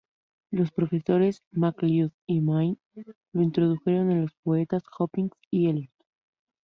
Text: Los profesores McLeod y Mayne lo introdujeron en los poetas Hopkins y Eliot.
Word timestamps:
Los 0.49 0.71
profesores 0.71 1.43
McLeod 1.51 2.09
y 2.25 2.41
Mayne 2.41 2.79
lo 3.33 3.43
introdujeron 3.43 4.09
en 4.09 4.21
los 4.21 4.33
poetas 4.43 4.81
Hopkins 4.97 5.31
y 5.51 5.69
Eliot. 5.69 5.93